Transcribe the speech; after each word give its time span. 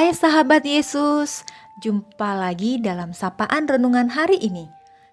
Hai 0.00 0.16
sahabat 0.16 0.64
Yesus, 0.64 1.44
jumpa 1.84 2.32
lagi 2.32 2.80
dalam 2.80 3.12
sapaan 3.12 3.68
renungan 3.68 4.08
hari 4.08 4.40
ini. 4.40 4.64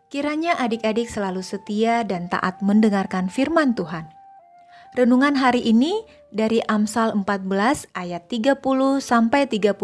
Kiranya 0.08 0.56
adik-adik 0.56 1.12
selalu 1.12 1.44
setia 1.44 2.08
dan 2.08 2.32
taat 2.32 2.64
mendengarkan 2.64 3.28
firman 3.28 3.76
Tuhan. 3.76 4.08
Renungan 4.96 5.36
hari 5.36 5.60
ini 5.60 6.08
dari 6.32 6.64
Amsal 6.72 7.12
14 7.20 7.84
ayat 8.00 8.32
30 8.32 8.64
sampai 9.04 9.52
35 9.52 9.76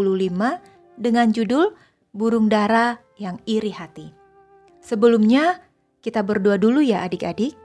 dengan 0.96 1.28
judul 1.36 1.76
Burung 2.16 2.48
Dara 2.48 2.96
yang 3.20 3.44
Iri 3.44 3.76
Hati. 3.76 4.08
Sebelumnya, 4.80 5.60
kita 6.00 6.24
berdoa 6.24 6.56
dulu 6.56 6.80
ya 6.80 7.04
adik-adik. 7.04 7.60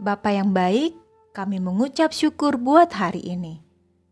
Bapa 0.00 0.32
yang 0.32 0.56
baik, 0.56 0.96
kami 1.36 1.60
mengucap 1.60 2.16
syukur 2.16 2.56
buat 2.56 2.96
hari 2.96 3.28
ini. 3.28 3.69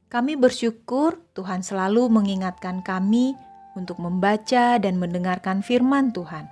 Kami 0.09 0.41
bersyukur 0.41 1.21
Tuhan 1.37 1.61
selalu 1.61 2.09
mengingatkan 2.09 2.81
kami 2.81 3.37
untuk 3.77 4.01
membaca 4.01 4.81
dan 4.81 4.97
mendengarkan 4.97 5.61
firman 5.61 6.17
Tuhan. 6.17 6.49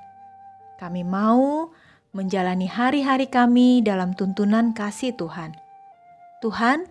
Kami 0.77 1.01
mau 1.09 1.73
menjalani 2.12 2.69
hari-hari 2.69 3.32
kami 3.32 3.80
dalam 3.80 4.12
tuntunan 4.12 4.77
kasih 4.77 5.16
Tuhan. 5.16 5.56
Tuhan, 6.45 6.84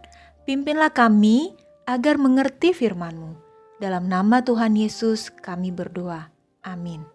pimpinlah 0.50 0.90
kami 0.90 1.54
agar 1.86 2.18
mengerti 2.18 2.74
firman-Mu. 2.74 3.38
Dalam 3.78 4.10
nama 4.10 4.42
Tuhan 4.42 4.74
Yesus 4.74 5.30
kami 5.30 5.70
berdoa. 5.70 6.34
Amin. 6.66 7.06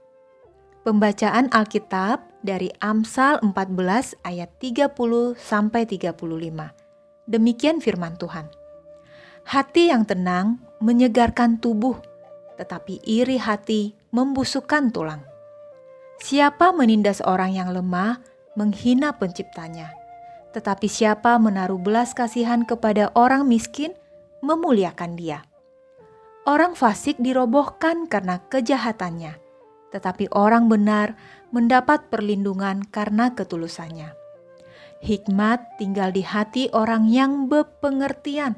Pembacaan 0.86 1.50
Alkitab 1.50 2.22
dari 2.46 2.70
Amsal 2.78 3.42
14 3.42 4.14
ayat 4.22 4.62
30 4.62 4.94
sampai 5.34 5.90
35. 5.90 6.14
Demikian 7.26 7.82
firman 7.82 8.14
Tuhan. 8.14 8.59
Hati 9.50 9.90
yang 9.90 10.06
tenang 10.06 10.62
menyegarkan 10.78 11.58
tubuh, 11.58 11.98
tetapi 12.54 13.02
iri 13.02 13.34
hati 13.42 13.98
membusukkan 14.14 14.94
tulang. 14.94 15.26
Siapa 16.22 16.70
menindas 16.70 17.18
orang 17.18 17.50
yang 17.58 17.74
lemah, 17.74 18.22
menghina 18.54 19.18
penciptanya. 19.18 19.90
Tetapi 20.54 20.86
siapa 20.86 21.34
menaruh 21.42 21.82
belas 21.82 22.14
kasihan 22.14 22.62
kepada 22.62 23.10
orang 23.18 23.50
miskin, 23.50 23.90
memuliakan 24.38 25.18
dia. 25.18 25.42
Orang 26.46 26.78
fasik 26.78 27.18
dirobohkan 27.18 28.06
karena 28.06 28.38
kejahatannya 28.46 29.50
tetapi 29.90 30.30
orang 30.30 30.70
benar 30.70 31.18
mendapat 31.50 32.08
perlindungan 32.08 32.86
karena 32.86 33.34
ketulusannya. 33.34 34.14
Hikmat 35.02 35.76
tinggal 35.76 36.14
di 36.14 36.22
hati 36.22 36.70
orang 36.70 37.10
yang 37.10 37.50
berpengertian, 37.50 38.56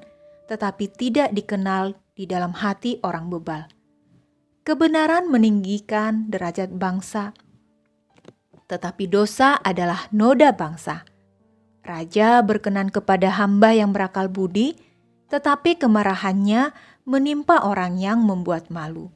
tetapi 0.52 0.92
tidak 0.92 1.32
dikenal 1.32 1.96
di 2.12 2.28
dalam 2.28 2.52
hati 2.52 3.00
orang 3.00 3.32
bebal. 3.32 3.72
Kebenaran 4.68 5.32
meninggikan 5.32 6.28
derajat 6.28 6.68
bangsa, 6.76 7.32
tetapi 8.68 9.08
dosa 9.08 9.56
adalah 9.64 10.12
noda 10.12 10.52
bangsa. 10.52 11.08
Raja 11.80 12.44
berkenan 12.44 12.92
kepada 12.92 13.32
hamba 13.32 13.72
yang 13.72 13.96
berakal 13.96 14.28
budi, 14.28 14.76
tetapi 15.32 15.80
kemarahannya 15.80 16.76
menimpa 17.08 17.64
orang 17.64 17.96
yang 17.96 18.20
membuat 18.20 18.68
malu. 18.68 19.08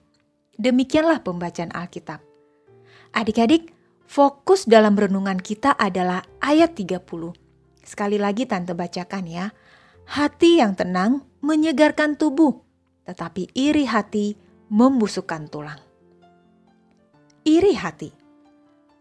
Demikianlah 0.56 1.20
pembacaan 1.20 1.68
Alkitab. 1.76 2.24
Adik-adik, 3.12 3.76
fokus 4.08 4.64
dalam 4.64 4.96
renungan 4.96 5.36
kita 5.36 5.76
adalah 5.76 6.24
ayat 6.40 6.72
30. 6.72 7.04
Sekali 7.84 8.16
lagi 8.16 8.48
tante 8.48 8.72
bacakan 8.72 9.28
ya. 9.28 9.52
Hati 10.06 10.62
yang 10.62 10.78
tenang 10.78 11.26
menyegarkan 11.42 12.14
tubuh, 12.14 12.62
tetapi 13.04 13.50
iri 13.52 13.84
hati 13.84 14.38
membusukkan 14.70 15.50
tulang. 15.50 15.80
Iri 17.46 17.74
hati. 17.74 18.10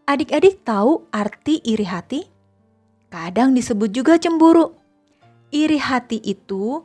Adik-adik 0.06 0.62
tahu 0.62 1.06
arti 1.10 1.62
iri 1.66 1.86
hati? 1.86 2.22
Kadang 3.10 3.54
disebut 3.54 3.90
juga 3.90 4.18
cemburu. 4.18 4.74
Iri 5.50 5.78
hati 5.78 6.22
itu 6.22 6.82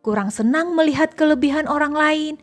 kurang 0.00 0.32
senang 0.32 0.72
melihat 0.72 1.12
kelebihan 1.12 1.68
orang 1.68 1.92
lain 1.92 2.34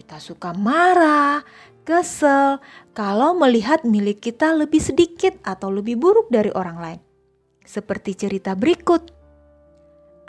kita 0.00 0.16
suka 0.16 0.56
marah, 0.56 1.44
kesel 1.84 2.62
kalau 2.96 3.36
melihat 3.36 3.84
milik 3.84 4.22
kita 4.22 4.56
lebih 4.56 4.80
sedikit 4.80 5.36
atau 5.44 5.68
lebih 5.68 6.00
buruk 6.00 6.32
dari 6.32 6.48
orang 6.54 6.78
lain. 6.80 7.00
Seperti 7.66 8.16
cerita 8.16 8.56
berikut. 8.56 9.19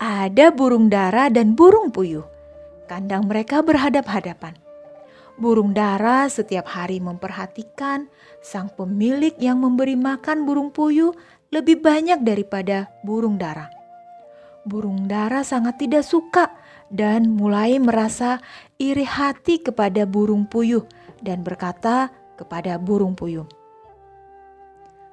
Ada 0.01 0.50
burung 0.50 0.89
dara 0.89 1.29
dan 1.29 1.53
burung 1.53 1.94
puyuh. 1.94 2.25
Kandang 2.89 3.29
mereka 3.29 3.62
berhadap-hadapan. 3.62 4.57
Burung 5.38 5.78
dara 5.78 6.25
setiap 6.25 6.66
hari 6.73 6.97
memperhatikan 6.97 8.09
sang 8.41 8.73
pemilik 8.73 9.38
yang 9.38 9.62
memberi 9.62 9.94
makan 9.94 10.50
burung 10.50 10.73
puyuh 10.73 11.13
lebih 11.53 11.85
banyak 11.85 12.17
daripada 12.25 12.89
burung 13.06 13.38
dara. 13.38 13.69
Burung 14.66 15.06
dara 15.06 15.45
sangat 15.45 15.78
tidak 15.78 16.01
suka 16.01 16.50
dan 16.89 17.38
mulai 17.38 17.78
merasa 17.78 18.41
iri 18.81 19.06
hati 19.06 19.62
kepada 19.62 20.09
burung 20.09 20.50
puyuh 20.50 20.81
dan 21.22 21.45
berkata 21.45 22.09
kepada 22.41 22.81
burung 22.81 23.13
puyuh, 23.13 23.45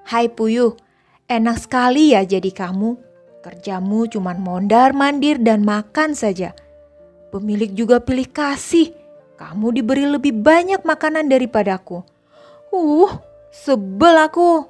"Hai 0.08 0.32
puyuh, 0.32 0.80
enak 1.28 1.60
sekali 1.60 2.16
ya 2.16 2.24
jadi 2.24 2.48
kamu. 2.48 3.07
Kerjamu 3.44 4.10
cuma 4.10 4.34
mondar-mandir 4.34 5.38
dan 5.38 5.62
makan 5.62 6.12
saja. 6.12 6.52
Pemilik 7.30 7.70
juga 7.70 8.02
pilih 8.02 8.26
kasih. 8.26 8.92
Kamu 9.38 9.70
diberi 9.70 10.08
lebih 10.08 10.34
banyak 10.34 10.82
makanan 10.82 11.30
daripadaku. 11.30 12.02
Uh, 12.74 13.10
sebel 13.54 14.14
aku." 14.18 14.66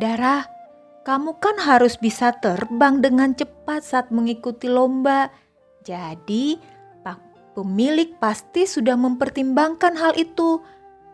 Darah 0.00 0.48
kamu 1.04 1.36
kan 1.36 1.60
harus 1.60 2.00
bisa 2.00 2.32
terbang 2.40 3.02
dengan 3.04 3.36
cepat 3.36 3.84
saat 3.84 4.08
mengikuti 4.08 4.70
lomba. 4.70 5.28
Jadi, 5.82 6.56
pemilik 7.52 8.16
pasti 8.16 8.64
sudah 8.64 8.96
mempertimbangkan 8.96 9.98
hal 9.98 10.16
itu. 10.16 10.62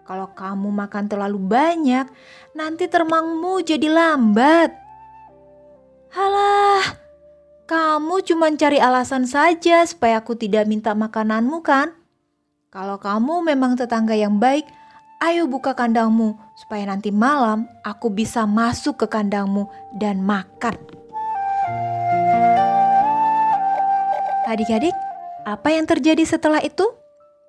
Kalau 0.09 0.33
kamu 0.33 0.73
makan 0.73 1.05
terlalu 1.05 1.37
banyak, 1.37 2.09
nanti 2.57 2.89
terbangmu 2.89 3.61
jadi 3.61 3.93
lambat. 3.93 4.73
Halah, 6.17 6.97
kamu 7.69 8.25
cuma 8.25 8.49
cari 8.57 8.81
alasan 8.81 9.29
saja 9.29 9.85
supaya 9.85 10.25
aku 10.25 10.33
tidak 10.33 10.65
minta 10.65 10.97
makananmu 10.97 11.61
kan? 11.61 11.93
Kalau 12.73 12.97
kamu 12.97 13.53
memang 13.53 13.77
tetangga 13.77 14.17
yang 14.17 14.41
baik, 14.41 14.65
Ayo 15.19 15.51
buka 15.51 15.75
kandangmu 15.75 16.39
supaya 16.55 16.87
nanti 16.87 17.11
malam 17.11 17.67
aku 17.83 18.07
bisa 18.07 18.47
masuk 18.47 19.03
ke 19.03 19.07
kandangmu 19.11 19.67
dan 19.99 20.23
makan. 20.23 20.79
Adik-adik, 24.47 24.95
apa 25.43 25.69
yang 25.75 25.91
terjadi 25.91 26.23
setelah 26.23 26.63
itu? 26.63 26.87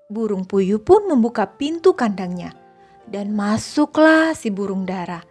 Burung 0.10 0.42
puyuh 0.42 0.82
pun 0.82 1.06
membuka 1.06 1.46
pintu 1.46 1.94
kandangnya 1.94 2.58
dan 3.06 3.30
masuklah 3.30 4.34
si 4.34 4.50
burung 4.50 4.82
dara. 4.90 5.22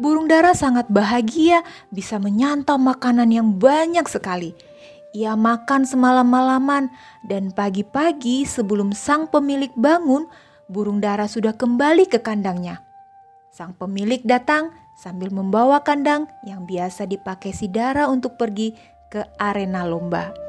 Burung 0.00 0.24
dara 0.24 0.56
sangat 0.56 0.88
bahagia 0.88 1.60
bisa 1.92 2.16
menyantap 2.16 2.80
makanan 2.80 3.28
yang 3.28 3.60
banyak 3.60 4.08
sekali. 4.08 4.56
Ia 5.12 5.36
makan 5.36 5.84
semalam-malaman 5.84 6.88
dan 7.28 7.52
pagi-pagi 7.52 8.48
sebelum 8.48 8.96
sang 8.96 9.28
pemilik 9.28 9.68
bangun, 9.76 10.24
burung 10.64 11.04
dara 11.04 11.28
sudah 11.28 11.52
kembali 11.52 12.08
ke 12.08 12.24
kandangnya. 12.24 12.80
Sang 13.52 13.76
pemilik 13.76 14.24
datang 14.24 14.72
sambil 14.96 15.28
membawa 15.28 15.84
kandang 15.84 16.24
yang 16.48 16.64
biasa 16.64 17.04
dipakai 17.04 17.52
si 17.52 17.68
dara 17.68 18.08
untuk 18.08 18.40
pergi 18.40 18.72
ke 19.12 19.28
arena 19.36 19.84
lomba. 19.84 20.41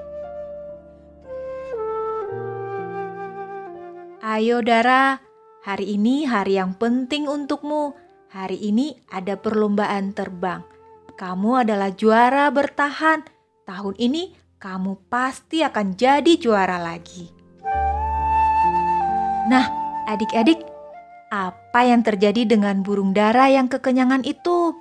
Ayo 4.34 4.66
Dara, 4.66 5.22
hari 5.62 5.94
ini 5.94 6.26
hari 6.26 6.58
yang 6.58 6.74
penting 6.74 7.30
untukmu. 7.30 7.94
Hari 8.34 8.58
ini 8.66 8.98
ada 9.14 9.38
perlombaan 9.38 10.10
terbang. 10.18 10.66
Kamu 11.14 11.62
adalah 11.62 11.94
juara 11.94 12.50
bertahan. 12.50 13.22
Tahun 13.62 13.94
ini 14.02 14.34
kamu 14.58 15.06
pasti 15.06 15.62
akan 15.62 15.94
jadi 15.94 16.34
juara 16.42 16.82
lagi. 16.82 17.30
Nah, 19.54 19.70
Adik-adik, 20.10 20.66
apa 21.30 21.86
yang 21.86 22.02
terjadi 22.02 22.50
dengan 22.50 22.82
burung 22.82 23.14
dara 23.14 23.54
yang 23.54 23.70
kekenyangan 23.70 24.26
itu? 24.26 24.74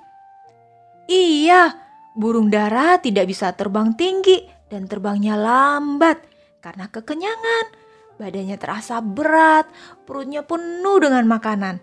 Iya, 1.12 1.76
burung 2.16 2.48
dara 2.48 2.96
tidak 3.04 3.28
bisa 3.28 3.52
terbang 3.52 3.92
tinggi 4.00 4.48
dan 4.72 4.88
terbangnya 4.88 5.36
lambat 5.36 6.24
karena 6.64 6.88
kekenyangan. 6.88 7.81
Badannya 8.22 8.54
terasa 8.54 9.02
berat, 9.02 9.66
perutnya 10.06 10.46
penuh 10.46 11.02
dengan 11.02 11.26
makanan. 11.26 11.82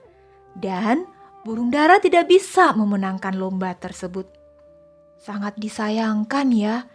Dan 0.55 1.03
burung 1.43 1.67
dara 1.67 1.99
tidak 1.99 2.31
bisa 2.31 2.71
memenangkan 2.71 3.35
lomba 3.35 3.75
tersebut. 3.75 4.23
Sangat 5.19 5.59
disayangkan 5.59 6.47
ya, 6.55 6.87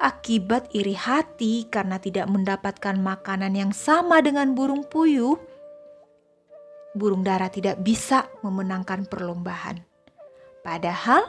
akibat 0.00 0.72
iri 0.72 0.96
hati 0.96 1.68
karena 1.68 2.00
tidak 2.00 2.24
mendapatkan 2.32 2.96
makanan 2.96 3.52
yang 3.52 3.72
sama 3.76 4.24
dengan 4.24 4.56
burung 4.56 4.80
puyuh, 4.88 5.36
burung 6.96 7.20
dara 7.20 7.52
tidak 7.52 7.76
bisa 7.84 8.32
memenangkan 8.40 9.04
perlombaan. 9.04 9.84
Padahal 10.64 11.28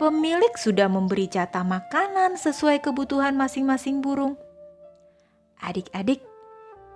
pemilik 0.00 0.56
sudah 0.56 0.88
memberi 0.88 1.28
jatah 1.28 1.68
makanan 1.68 2.40
sesuai 2.40 2.80
kebutuhan 2.80 3.36
masing-masing 3.36 4.00
burung. 4.00 4.40
Adik-adik, 5.60 6.24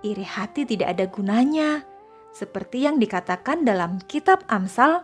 iri 0.05 0.27
hati 0.27 0.65
tidak 0.69 0.99
ada 0.99 1.05
gunanya, 1.11 1.83
seperti 2.35 2.87
yang 2.87 3.03
dikatakan 3.03 3.67
dalam 3.67 3.99
kitab 4.07 4.47
Amsal 4.47 5.03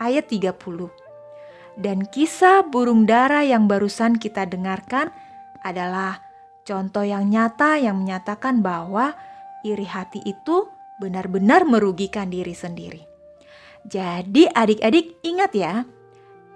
ayat 0.00 0.30
30. 0.30 0.88
Dan 1.74 2.06
kisah 2.06 2.62
burung 2.64 3.04
dara 3.04 3.42
yang 3.42 3.66
barusan 3.66 4.16
kita 4.16 4.46
dengarkan 4.46 5.10
adalah 5.66 6.22
contoh 6.62 7.02
yang 7.02 7.26
nyata 7.28 7.82
yang 7.82 7.98
menyatakan 8.00 8.62
bahwa 8.62 9.12
iri 9.66 9.84
hati 9.84 10.22
itu 10.22 10.70
benar-benar 11.02 11.66
merugikan 11.66 12.30
diri 12.30 12.54
sendiri. 12.54 13.02
Jadi 13.84 14.48
adik-adik 14.48 15.18
ingat 15.26 15.52
ya, 15.52 15.74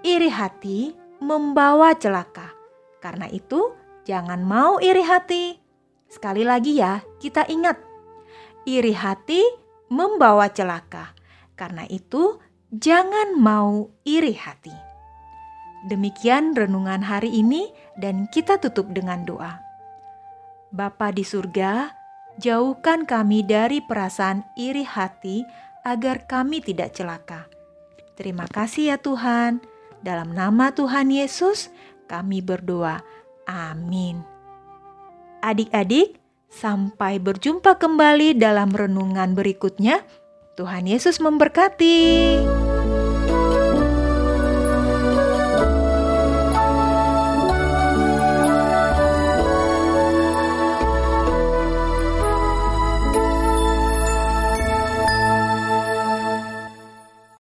iri 0.01 0.31
hati 0.31 0.95
membawa 1.19 1.93
celaka. 1.93 2.55
Karena 3.03 3.27
itu 3.29 3.75
jangan 4.07 4.41
mau 4.41 4.79
iri 4.79 5.03
hati. 5.03 5.68
Sekali 6.09 6.41
lagi 6.41 6.81
ya, 6.81 7.05
kita 7.21 7.45
ingat, 7.45 7.77
iri 8.65 8.97
hati 8.97 9.45
membawa 9.93 10.49
celaka. 10.49 11.13
Karena 11.53 11.85
itu 11.85 12.41
jangan 12.73 13.37
mau 13.37 13.93
iri 14.03 14.33
hati. 14.33 14.73
Demikian 15.87 16.57
renungan 16.57 17.05
hari 17.05 17.31
ini 17.39 17.71
dan 17.95 18.27
kita 18.33 18.59
tutup 18.59 18.91
dengan 18.91 19.23
doa. 19.23 19.61
Bapa 20.69 21.13
di 21.13 21.23
surga, 21.23 21.93
jauhkan 22.41 23.07
kami 23.07 23.45
dari 23.45 23.79
perasaan 23.79 24.43
iri 24.59 24.83
hati 24.83 25.45
agar 25.87 26.27
kami 26.27 26.59
tidak 26.59 26.93
celaka. 26.93 27.47
Terima 28.19 28.45
kasih 28.49 28.95
ya 28.95 28.97
Tuhan. 28.99 29.63
Dalam 30.03 30.35
nama 30.35 30.71
Tuhan 30.75 31.11
Yesus 31.11 31.71
kami 32.07 32.43
berdoa. 32.43 32.99
Amin. 33.47 34.38
Adik-adik, 35.39 36.19
sampai 36.51 37.21
berjumpa 37.21 37.77
kembali 37.79 38.35
dalam 38.35 38.73
renungan 38.75 39.37
berikutnya. 39.37 40.03
Tuhan 40.59 40.89
Yesus 40.89 41.23
memberkati. 41.23 42.58